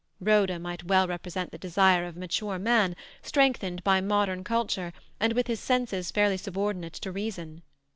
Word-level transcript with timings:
Rhoda 0.19 0.57
might 0.57 0.83
well 0.85 1.07
represent 1.07 1.51
the 1.51 1.59
desire 1.59 2.05
of 2.07 2.15
a 2.15 2.19
mature 2.19 2.57
man, 2.57 2.95
strengthened 3.21 3.83
by 3.83 4.01
modern 4.01 4.43
culture 4.43 4.93
and 5.19 5.33
with 5.33 5.45
his 5.45 5.59
senses 5.59 6.09
fairly 6.09 6.37
subordinate 6.37 6.93
to 6.93 7.11
reason. 7.11 7.61